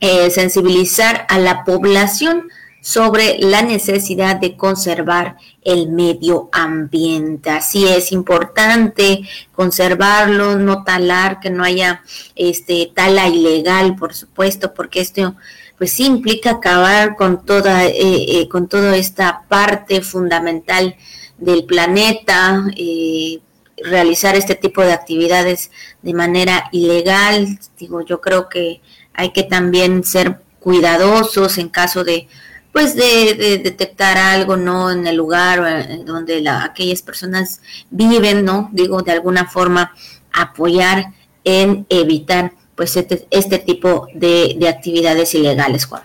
[0.00, 2.50] eh, sensibilizar a la población
[2.84, 7.48] sobre la necesidad de conservar el medio ambiente.
[7.48, 9.22] Así es importante
[9.54, 12.02] conservarlo, no talar, que no haya
[12.36, 15.34] este tala ilegal, por supuesto, porque esto
[15.78, 20.94] pues implica acabar con toda eh, eh, con toda esta parte fundamental
[21.38, 23.40] del planeta, eh,
[23.82, 25.70] realizar este tipo de actividades
[26.02, 27.58] de manera ilegal.
[27.78, 28.82] Digo, yo creo que
[29.14, 32.28] hay que también ser cuidadosos en caso de
[32.74, 39.00] pues de, detectar algo no en el lugar donde la, aquellas personas viven no digo
[39.00, 39.94] de alguna forma
[40.32, 41.12] apoyar
[41.44, 46.02] en evitar pues este, este tipo de, actividades ilegales Juan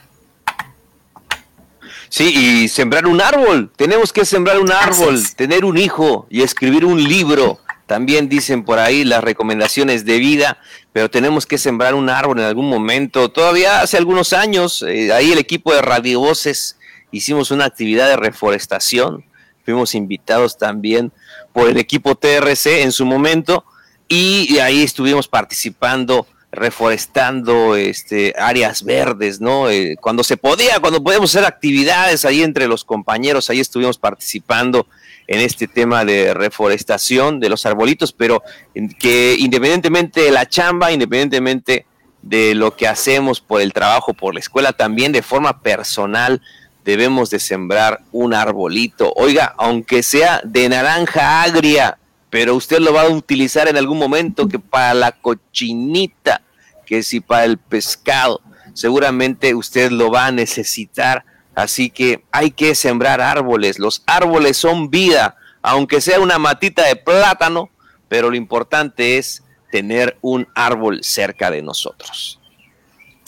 [2.11, 3.71] Sí, y sembrar un árbol.
[3.75, 7.59] Tenemos que sembrar un árbol, tener un hijo y escribir un libro.
[7.89, 10.59] También dicen por ahí las recomendaciones de vida,
[10.93, 13.29] pero tenemos que sembrar un árbol en algún momento.
[13.29, 16.77] Todavía hace algunos años, eh, ahí el equipo de Radio Voces
[17.09, 19.25] hicimos una actividad de reforestación.
[19.65, 21.11] Fuimos invitados también
[21.51, 23.65] por el equipo TRC en su momento
[24.07, 29.67] y ahí estuvimos participando reforestando este, áreas verdes, ¿no?
[29.69, 34.85] Eh, cuando se podía, cuando podíamos hacer actividades ahí entre los compañeros, ahí estuvimos participando
[35.29, 38.41] en este tema de reforestación de los arbolitos, pero
[38.97, 41.85] que independientemente de la chamba, independientemente
[42.23, 46.41] de lo que hacemos por el trabajo, por la escuela, también de forma personal
[46.83, 49.13] debemos de sembrar un arbolito.
[49.15, 51.99] Oiga, aunque sea de naranja agria,
[52.31, 56.41] pero usted lo va a utilizar en algún momento que para la cochinita,
[56.87, 58.41] que si para el pescado,
[58.73, 61.23] seguramente usted lo va a necesitar
[61.59, 63.79] Así que hay que sembrar árboles.
[63.79, 67.69] Los árboles son vida, aunque sea una matita de plátano,
[68.07, 72.39] pero lo importante es tener un árbol cerca de nosotros.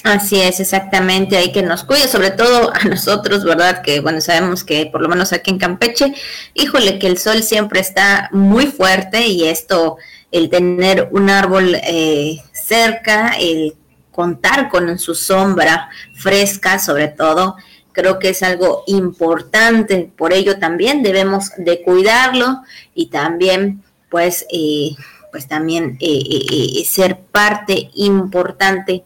[0.04, 3.82] Así es, exactamente, hay que nos cuide, sobre todo a nosotros, ¿verdad?
[3.82, 6.14] Que bueno, sabemos que por lo menos aquí en Campeche,
[6.54, 9.98] híjole, que el sol siempre está muy fuerte y esto,
[10.32, 13.76] el tener un árbol eh, cerca, el
[14.12, 17.58] contar con su sombra fresca, sobre todo,
[17.92, 22.62] creo que es algo importante, por ello también debemos de cuidarlo
[22.94, 24.96] y también pues eh,
[25.32, 29.04] pues también eh, eh, ser parte importante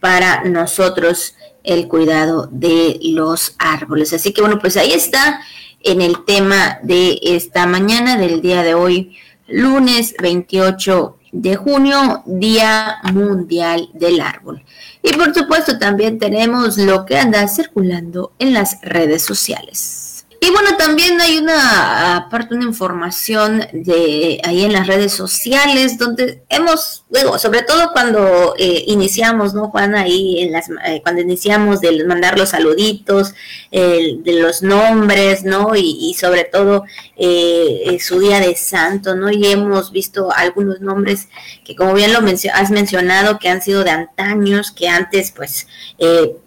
[0.00, 1.34] para nosotros
[1.64, 4.12] el cuidado de los árboles.
[4.12, 5.40] Así que bueno, pues ahí está
[5.82, 9.16] en el tema de esta mañana, del día de hoy,
[9.48, 14.64] lunes 28 de junio, Día Mundial del Árbol.
[15.02, 20.05] Y por supuesto también tenemos lo que anda circulando en las redes sociales.
[20.46, 26.44] Y bueno, también hay una, aparte una información de ahí en las redes sociales donde
[26.48, 29.96] hemos, luego, sobre todo cuando eh, iniciamos, ¿no, Juan?
[29.96, 33.34] Ahí en las, eh, cuando iniciamos de mandar los saluditos,
[33.72, 35.74] de los nombres, ¿no?
[35.74, 36.84] Y, sobre todo
[37.16, 39.30] eh, su día de santo, ¿no?
[39.32, 41.26] Y hemos visto algunos nombres
[41.64, 42.20] que como bien lo
[42.54, 45.66] has mencionado, que han sido de antaños, que antes pues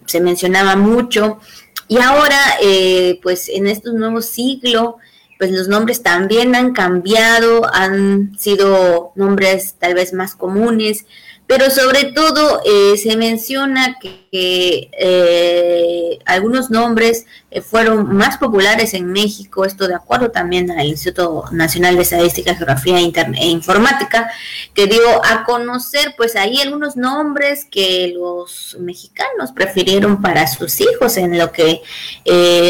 [0.05, 1.39] se mencionaba mucho
[1.89, 4.97] y ahora, eh, pues en este nuevo siglo,
[5.39, 11.07] pues los nombres también han cambiado, han sido nombres tal vez más comunes,
[11.47, 19.11] pero sobre todo eh, se menciona que, eh, algunos nombres eh, fueron más populares en
[19.11, 24.29] México, esto de acuerdo también al Instituto Nacional de Estadística, Geografía e Informática,
[24.73, 31.17] que dio a conocer pues ahí algunos nombres que los mexicanos prefirieron para sus hijos
[31.17, 31.81] en lo que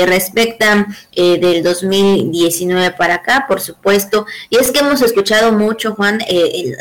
[0.05, 4.25] respecta del 2019 para acá, por supuesto.
[4.49, 6.19] Y es que hemos escuchado mucho, Juan,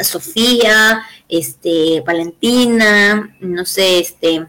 [0.02, 4.46] Sofía, este, Valentina, no sé, este,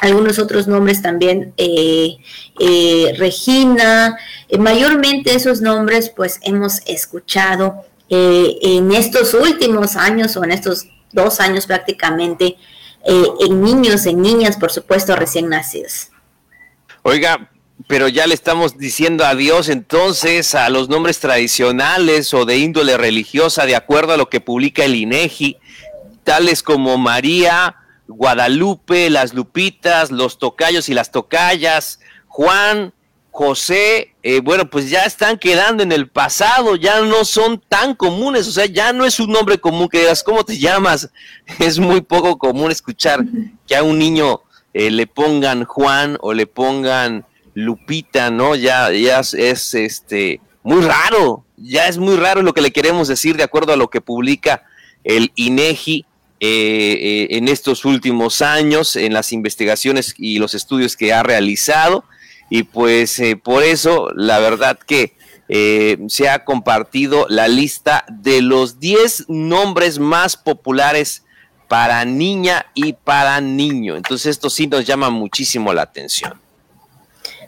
[0.00, 2.18] algunos otros nombres también, eh,
[2.60, 4.16] eh, Regina,
[4.48, 11.40] eh, mayormente esos nombres pues hemos escuchado en estos últimos años o en estos dos
[11.40, 12.56] años prácticamente
[13.04, 16.08] en niños, en niñas, por supuesto, recién nacidos.
[17.02, 17.50] Oiga,
[17.86, 23.66] pero ya le estamos diciendo adiós entonces a los nombres tradicionales o de índole religiosa
[23.66, 25.58] de acuerdo a lo que publica el INEGI
[26.28, 27.76] tales como María,
[28.08, 32.92] Guadalupe, las Lupitas, los Tocayos y las Tocayas, Juan,
[33.30, 38.48] José, eh, bueno, pues ya están quedando en el pasado, ya no son tan comunes,
[38.48, 41.10] o sea, ya no es un nombre común que digas, ¿cómo te llamas?
[41.60, 43.24] Es muy poco común escuchar
[43.66, 44.40] que a un niño
[44.74, 48.56] eh, le pongan Juan o le pongan Lupita, ¿no?
[48.56, 53.36] Ya, ya es este muy raro, ya es muy raro lo que le queremos decir
[53.36, 54.64] de acuerdo a lo que publica
[55.04, 56.06] el INEGI
[56.40, 62.04] eh, eh, en estos últimos años, en las investigaciones y los estudios que ha realizado.
[62.48, 65.16] Y pues eh, por eso, la verdad que
[66.08, 71.24] se ha compartido la lista de los 10 nombres más populares
[71.68, 73.96] para niña y para niño.
[73.96, 76.38] Entonces esto sí nos llama muchísimo la atención.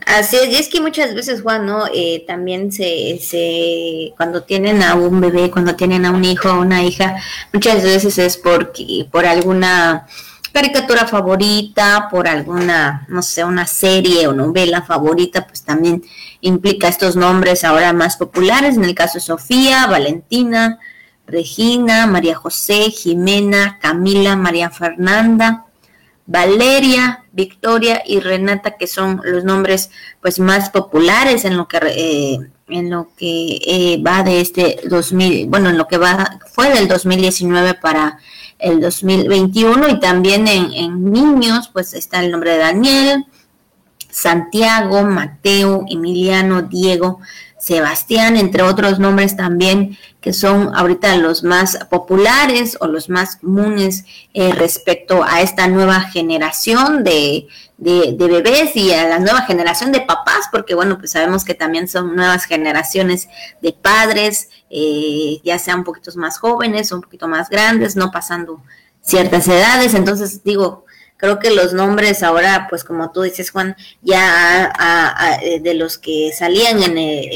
[0.06, 1.86] Así es, y es que muchas veces, Juan, ¿no?
[1.92, 6.60] Eh, también se, se, cuando tienen a un bebé, cuando tienen a un hijo o
[6.60, 7.16] una hija,
[7.52, 10.06] muchas veces es porque, por alguna
[10.52, 16.02] caricatura favorita, por alguna, no sé, una serie o novela favorita, pues también
[16.40, 20.78] implica estos nombres ahora más populares, en el caso de Sofía, Valentina,
[21.26, 25.66] Regina, María José, Jimena, Camila, María Fernanda,
[26.30, 29.90] Valeria, Victoria y Renata, que son los nombres
[30.22, 32.38] pues más populares en lo que eh,
[32.68, 36.86] en lo que eh, va de este 2000, bueno, en lo que va fue del
[36.86, 38.18] 2019 para
[38.60, 43.26] el 2021 y también en, en niños pues está el nombre de Daniel,
[44.10, 47.20] Santiago, Mateo, Emiliano, Diego,
[47.58, 54.04] Sebastián, entre otros nombres también que son ahorita los más populares o los más comunes
[54.34, 60.02] eh, respecto a esta nueva generación de, de, bebés y a la nueva generación de
[60.02, 63.28] papás, porque bueno, pues sabemos que también son nuevas generaciones
[63.62, 68.10] de padres, eh, ya sean un poquito más jóvenes o un poquito más grandes, no
[68.10, 68.62] pasando
[69.00, 70.84] ciertas edades, entonces digo,
[71.20, 74.72] creo que los nombres ahora, pues como tú dices, Juan, ya
[75.42, 77.28] eh, de los que salían en, eh,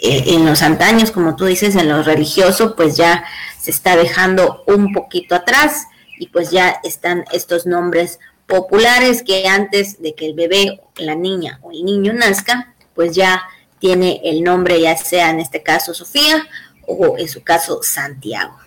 [0.00, 3.24] eh, en los antaños, como tú dices, en lo religioso, pues ya
[3.58, 5.86] se está dejando un poquito atrás
[6.18, 11.60] y pues ya están estos nombres populares que antes de que el bebé, la niña
[11.62, 13.44] o el niño nazca, pues ya
[13.78, 16.48] tiene el nombre, ya sea en este caso Sofía
[16.84, 18.58] o en su caso Santiago.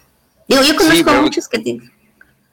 [0.48, 1.92] Digo, yo conozco muchos que tienen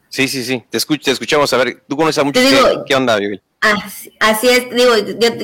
[0.08, 1.52] Sí, sí, sí, te, te escuchamos.
[1.52, 2.42] A ver, tú conoces a muchos.
[2.86, 3.42] ¿Qué, onda, Miguel?
[3.60, 4.92] Así, es, digo,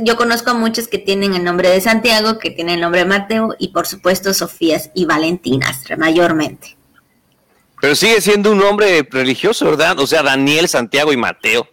[0.02, 3.06] yo, conozco a muchos que tienen el nombre de Santiago, que tienen el nombre de
[3.06, 6.76] Mateo y por supuesto Sofías y Valentinas, mayormente.
[7.80, 9.98] Pero sigue siendo un nombre religioso, ¿verdad?
[9.98, 11.68] O sea, Daniel, Santiago y Mateo,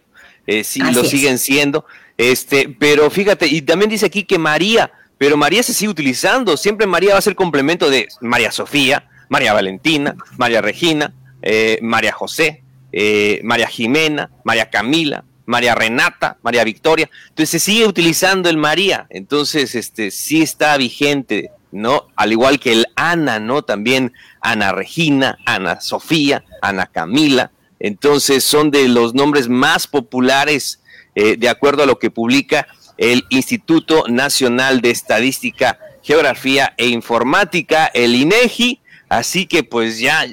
[0.46, 1.86] eh, sí, lo siguen siendo.
[2.18, 6.56] Este, pero fíjate, y también dice aquí que María, pero María se sigue utilizando.
[6.56, 12.12] Siempre María va a ser complemento de María Sofía, María Valentina, María Regina, eh, María
[12.12, 12.62] José.
[12.92, 17.10] Eh, María Jimena, María Camila, María Renata, María Victoria.
[17.28, 19.06] Entonces se sigue utilizando el María.
[19.10, 22.08] Entonces, este sí está vigente, ¿no?
[22.16, 23.62] Al igual que el Ana, ¿no?
[23.62, 27.50] También Ana Regina, Ana Sofía, Ana Camila.
[27.80, 30.80] Entonces son de los nombres más populares
[31.14, 37.86] eh, de acuerdo a lo que publica el Instituto Nacional de Estadística, Geografía e Informática,
[37.86, 38.80] el INEGI.
[39.08, 40.26] Así que pues ya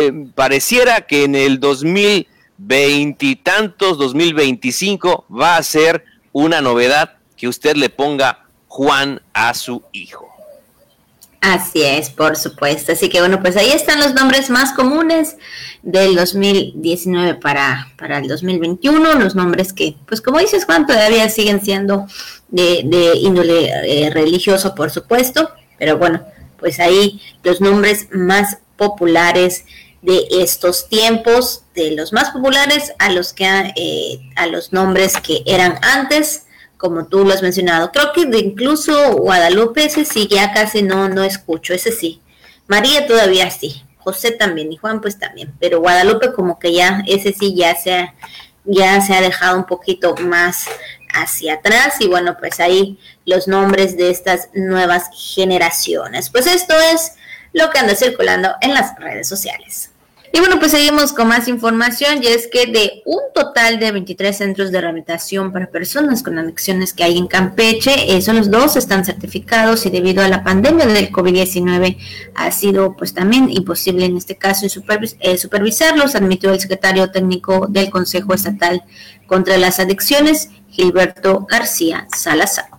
[0.00, 7.48] eh, pareciera que en el 2020 y tantos, 2025, va a ser una novedad que
[7.48, 10.28] usted le ponga Juan a su hijo.
[11.40, 12.92] Así es, por supuesto.
[12.92, 15.36] Así que bueno, pues ahí están los nombres más comunes
[15.82, 21.64] del 2019 para, para el 2021, los nombres que, pues como dices Juan, todavía siguen
[21.64, 22.06] siendo
[22.48, 26.24] de, de índole eh, religioso, por supuesto, pero bueno,
[26.58, 29.66] pues ahí los nombres más populares
[30.00, 33.44] de estos tiempos, de los más populares a los que
[33.76, 36.44] eh, a los nombres que eran antes
[36.78, 37.90] como tú lo has mencionado.
[37.92, 42.22] Creo que de incluso Guadalupe, ese sí, ya casi no, no escucho, ese sí.
[42.68, 47.32] María todavía sí, José también y Juan pues también, pero Guadalupe como que ya, ese
[47.32, 48.12] sí ya se
[48.64, 50.66] ya se ha dejado un poquito más
[51.12, 56.28] hacia atrás y bueno, pues ahí los nombres de estas nuevas generaciones.
[56.30, 57.12] Pues esto es
[57.52, 59.90] lo que anda circulando en las redes sociales.
[60.32, 64.36] Y bueno, pues seguimos con más información y es que de un total de 23
[64.36, 69.06] centros de rehabilitación para personas con adicciones que hay en Campeche, eh, solo dos están
[69.06, 71.96] certificados y debido a la pandemia del COVID-19
[72.34, 77.88] ha sido pues también imposible en este caso eh, supervisarlos, admitió el secretario técnico del
[77.88, 78.84] Consejo Estatal
[79.26, 82.77] contra las Adicciones, Gilberto García Salazar.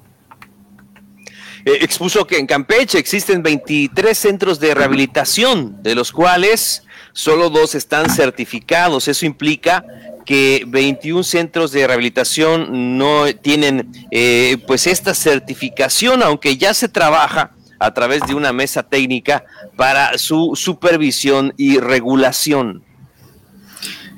[1.69, 6.81] Eh, expuso que en Campeche existen 23 centros de rehabilitación, de los cuales
[7.13, 9.07] solo dos están certificados.
[9.07, 9.85] Eso implica
[10.25, 17.51] que 21 centros de rehabilitación no tienen eh, pues esta certificación, aunque ya se trabaja
[17.77, 19.45] a través de una mesa técnica
[19.75, 22.83] para su supervisión y regulación.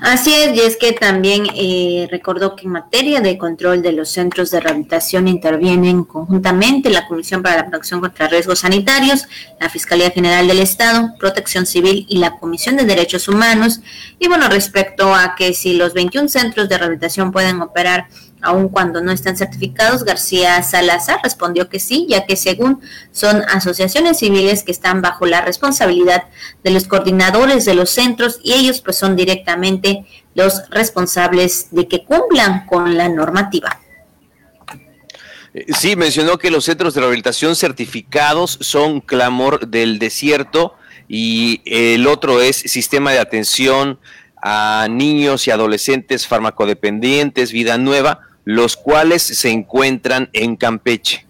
[0.01, 4.09] Así es, y es que también eh, recordó que en materia de control de los
[4.09, 9.27] centros de rehabilitación intervienen conjuntamente la Comisión para la Protección contra Riesgos Sanitarios,
[9.59, 13.81] la Fiscalía General del Estado, Protección Civil y la Comisión de Derechos Humanos.
[14.17, 18.07] Y bueno, respecto a que si los 21 centros de rehabilitación pueden operar
[18.41, 22.81] aun cuando no están certificados, García Salazar respondió que sí, ya que según
[23.11, 26.23] son asociaciones civiles que están bajo la responsabilidad
[26.63, 32.03] de los coordinadores de los centros y ellos pues son directamente los responsables de que
[32.03, 33.79] cumplan con la normativa.
[35.53, 40.75] Eh, sí, mencionó que los centros de rehabilitación certificados son Clamor del Desierto
[41.07, 43.99] y el otro es Sistema de Atención
[44.41, 51.25] a Niños y Adolescentes Farmacodependientes, Vida Nueva, los cuales se encuentran en Campeche.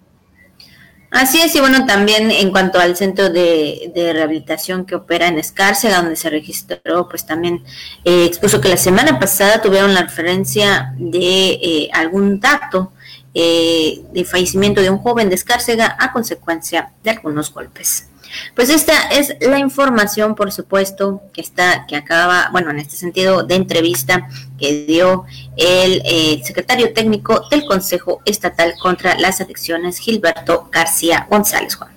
[1.11, 5.97] Así es, y bueno, también en cuanto al centro de, rehabilitación que opera en Escárcega,
[5.97, 7.65] donde se registró, pues también
[8.05, 12.93] eh, expuso que la semana pasada tuvieron la referencia de eh, algún dato
[13.33, 15.41] eh, de fallecimiento de un joven de
[15.97, 18.07] a consecuencia de algunos golpes.
[18.55, 23.43] Pues esta es la información, por supuesto, que está, que acaba, bueno, en este sentido
[23.43, 24.29] de entrevista
[24.59, 25.25] que dio
[25.57, 31.91] el eh, secretario técnico del Consejo Estatal contra las Adicciones, Gilberto García González Juan.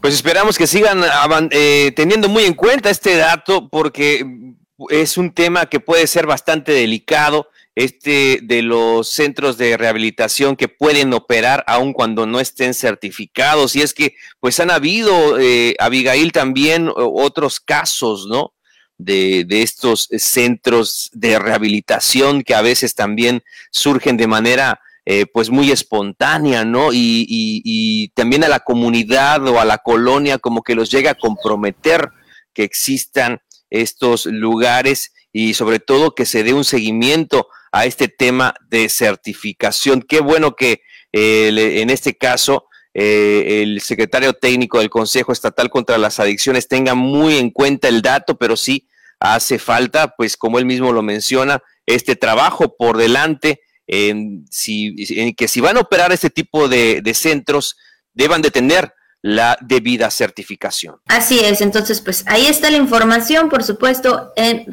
[0.00, 1.02] Pues esperamos que sigan
[1.50, 4.54] eh, teniendo muy en cuenta este dato porque
[4.90, 10.66] es un tema que puede ser bastante delicado este de los centros de rehabilitación que
[10.66, 13.76] pueden operar aun cuando no estén certificados.
[13.76, 18.54] Y es que, pues han habido, eh, Abigail, también otros casos, ¿no?
[18.98, 25.50] De, de, estos centros de rehabilitación que a veces también surgen de manera, eh, pues
[25.50, 26.94] muy espontánea, ¿no?
[26.94, 31.10] Y, y, y también a la comunidad o a la colonia como que los llega
[31.10, 32.08] a comprometer
[32.54, 38.54] que existan estos lugares y sobre todo que se dé un seguimiento a este tema
[38.70, 40.00] de certificación.
[40.00, 40.80] Qué bueno que
[41.12, 46.94] eh, en este caso eh, el secretario técnico del Consejo Estatal contra las Adicciones tenga
[46.94, 48.88] muy en cuenta el dato, pero sí
[49.20, 55.46] hace falta, pues como él mismo lo menciona, este trabajo por delante, en, si, que
[55.46, 57.76] si van a operar este tipo de, centros,
[58.14, 60.96] deban de tener la debida certificación.
[61.08, 64.64] Así es, entonces pues ahí está la información, por supuesto, en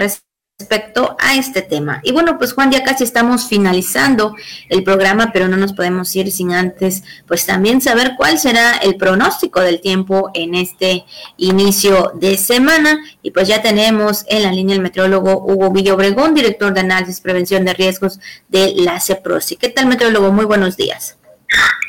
[0.59, 1.99] respecto a este tema.
[2.03, 4.35] Y bueno, pues Juan, ya casi estamos finalizando
[4.69, 8.95] el programa, pero no nos podemos ir sin antes, pues también saber cuál será el
[8.95, 11.05] pronóstico del tiempo en este
[11.37, 13.03] inicio de semana.
[13.23, 17.65] Y pues ya tenemos en la línea el metrólogo Hugo Villobregón, director de análisis prevención
[17.65, 19.57] de riesgos de la CEPROSI.
[19.57, 20.31] ¿Qué tal, metrólogo?
[20.31, 21.17] Muy buenos días.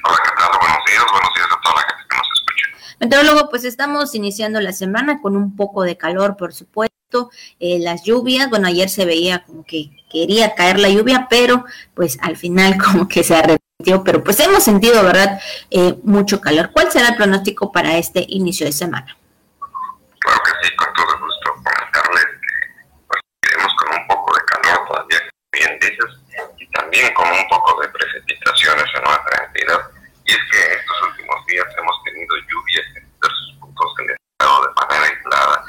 [0.05, 0.59] Hola, ¿qué tal?
[0.59, 2.97] Buenos días, buenos días a toda la gente que nos escucha.
[2.99, 6.94] Metrólogo, pues estamos iniciando la semana con un poco de calor, por supuesto
[7.61, 12.19] eh, las lluvias, bueno, ayer se veía como que quería caer la lluvia, pero pues
[12.23, 13.59] al final como que se arregló
[14.05, 15.41] pero pues hemos sentido, ¿verdad?,
[15.71, 16.71] eh, mucho calor.
[16.73, 19.17] ¿Cuál será el pronóstico para este inicio de semana?
[20.21, 22.55] Claro que sí, con todo gusto comentarles que
[23.09, 25.19] pues, iremos con un poco de calor todavía,
[25.53, 26.11] bien dices,
[26.59, 29.81] y también con un poco de precipitaciones en nuestra entidad.
[30.25, 34.73] Y es que estos últimos días hemos tenido lluvias en diversos puntos del estado de
[34.81, 35.65] manera aislada.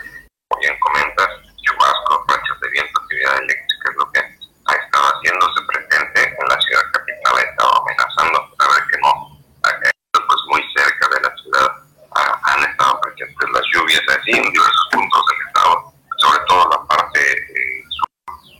[0.47, 1.29] Como bien comentas,
[1.65, 4.35] chubascos, rachas de viento, actividad eléctrica es lo que
[4.65, 9.39] ha estado haciéndose presente en la ciudad capital, ha estado amenazando, a ver que no,
[9.61, 11.71] pues muy cerca de la ciudad
[12.15, 17.19] han estado presentes las lluvias así en diversos puntos del estado, sobre todo la parte
[17.19, 18.07] eh, sur,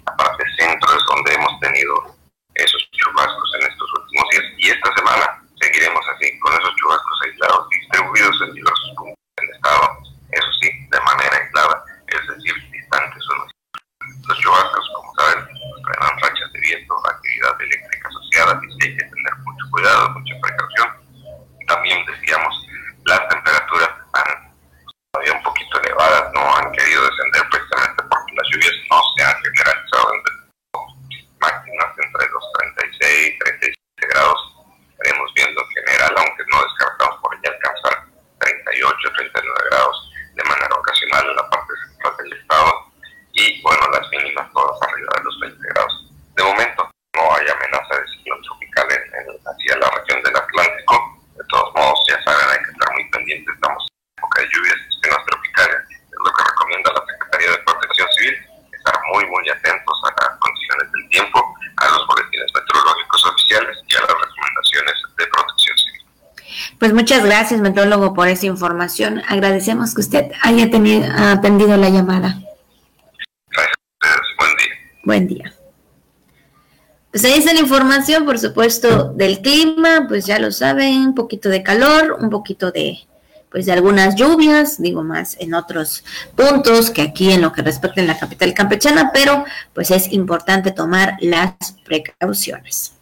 [0.06, 2.16] la parte centro es donde hemos tenido
[2.56, 7.70] esos chubascos en estos últimos días y esta semana seguiremos así con esos chubascos aislados
[7.70, 9.98] distribuidos en diversos puntos del estado,
[10.32, 13.52] eso sí, de manera aislada, es decir, distantes unos.
[14.28, 15.48] Los chubascos, como saben,
[15.86, 20.36] traerán rachas de viento, actividad eléctrica asociada y sí hay que tener mucho cuidado, mucha
[20.42, 20.90] precaución.
[21.68, 22.68] También decíamos,
[23.06, 24.56] las temperaturas han
[25.12, 29.38] todavía un poquito elevadas, no han querido descender precisamente porque las lluvias no se han
[29.42, 30.34] generalizado entre
[31.40, 34.40] máximas entre los 36 y 37 grados.
[34.90, 38.06] Estaremos viendo en general, aunque no descartamos por ya alcanzar
[38.40, 42.86] 38, 39 grados de manera ocasional en la parte central del estado
[43.36, 46.08] y bueno, las mínimas todas arriba de los 20 grados.
[46.36, 51.20] De momento no hay amenaza de ciclón tropical en, en, hacia la región del Atlántico.
[51.36, 53.56] De todos modos, ya saben, hay que estar muy pendientes.
[53.56, 55.82] Estamos en época de lluvias y sistemas tropicales.
[55.92, 58.36] Es lo que recomienda la Secretaría de Protección Civil.
[58.72, 61.40] Estar muy, muy atentos a las condiciones del tiempo,
[61.76, 66.04] a los boletines meteorológicos oficiales y a las recomendaciones de protección civil.
[66.86, 69.24] Pues muchas gracias, meteorólogo, por esa información.
[69.28, 72.40] Agradecemos que usted haya tenido, atendido la llamada.
[73.50, 74.28] Gracias a ustedes.
[74.38, 75.04] Buen día.
[75.04, 75.54] Buen día.
[77.10, 81.50] Pues ahí está la información, por supuesto, del clima, pues ya lo saben, un poquito
[81.50, 83.00] de calor, un poquito de,
[83.50, 86.04] pues de algunas lluvias, digo más en otros
[86.36, 90.70] puntos que aquí en lo que respecta en la capital campechana, pero pues es importante
[90.70, 92.95] tomar las precauciones.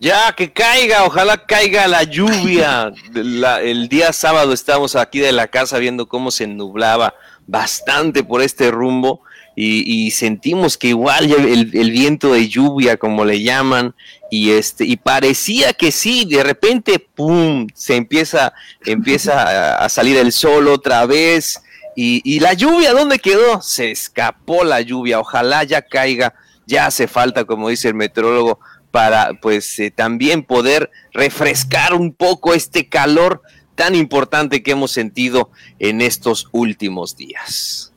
[0.00, 2.90] Ya, que caiga, ojalá caiga la lluvia.
[3.14, 7.14] El día sábado estábamos aquí de la casa viendo cómo se nublaba
[7.46, 9.20] bastante por este rumbo
[9.54, 13.94] y, sentimos que igual el, viento de lluvia, como le llaman,
[14.30, 18.54] y este y parecía que sí, de repente, pum, se empieza,
[18.86, 21.62] empieza a, a salir el sol otra vez.
[21.94, 23.60] Y, y la lluvia, ¿dónde quedó?
[23.60, 26.32] Se escapó la lluvia, ojalá ya caiga,
[26.64, 28.60] ya hace falta, como dice el meteorólogo,
[28.90, 33.42] para pues eh, también poder refrescar un poco este calor
[33.74, 37.92] tan importante que hemos sentido en estos últimos días.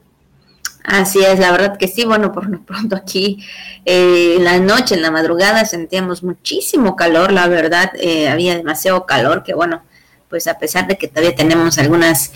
[0.86, 3.44] Así es, la verdad que sí, bueno, por lo pronto aquí
[3.86, 9.06] eh, en la noche, en la madrugada sentíamos muchísimo calor, la verdad, eh, había demasiado
[9.06, 9.82] calor que bueno,
[10.30, 12.34] pues a pesar de que todavía tenemos algunas,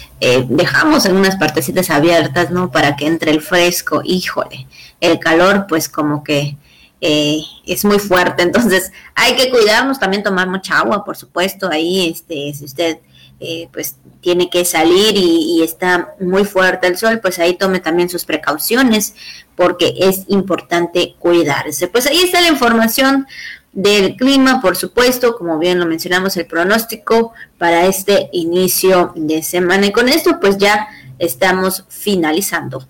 [0.50, 2.70] dejamos algunas partecitas abiertas, ¿no?
[2.70, 4.68] Para que entre el fresco, híjole,
[5.02, 6.58] el calor pues como que
[7.02, 12.10] eh, es muy fuerte, entonces hay que cuidarnos, también tomar mucha agua, por supuesto, ahí,
[12.10, 13.00] este, si usted
[13.40, 17.80] eh, pues tiene que salir y, y, está muy fuerte el sol, pues ahí tome
[17.80, 19.14] también sus precauciones,
[19.56, 21.88] porque es importante cuidarse.
[21.88, 23.28] Pues ahí está la información
[23.74, 29.86] del clima, por supuesto, como bien lo mencionamos, el pronóstico para este inicio de semana.
[29.86, 30.88] Y con esto, pues ya
[31.20, 32.88] estamos finalizando.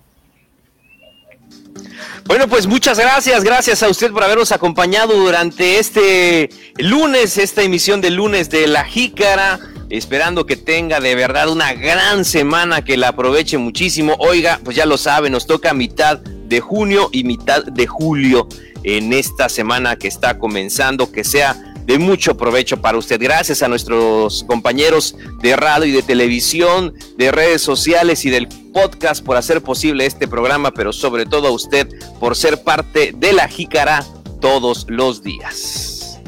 [2.24, 8.00] Bueno, pues muchas gracias, gracias a usted por habernos acompañado durante este lunes, esta emisión
[8.00, 9.58] de lunes de La Jícara,
[9.90, 14.16] esperando que tenga de verdad una gran semana, que la aproveche muchísimo.
[14.18, 18.48] Oiga, pues ya lo sabe, nos toca mitad de junio y mitad de julio
[18.84, 23.18] en esta semana que está comenzando, que sea de mucho provecho para usted.
[23.18, 29.24] Gracias a nuestros compañeros de radio y de televisión, de redes sociales y del podcast
[29.24, 31.88] por hacer posible este programa, pero sobre todo a usted
[32.20, 34.04] por ser parte de la Jícara
[34.38, 36.20] todos los días.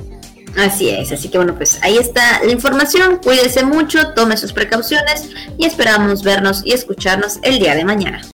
[0.57, 3.21] Así es, así que bueno, pues ahí está la información.
[3.23, 8.23] Cuídese mucho, tome sus precauciones y esperamos vernos y escucharnos el día de mañana.